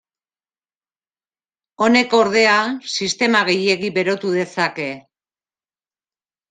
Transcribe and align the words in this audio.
Honek 1.85 2.17
ordea, 2.21 2.57
sistema 2.97 3.43
gehiegi 3.53 3.93
berotu 4.01 4.35
dezake. 4.41 4.91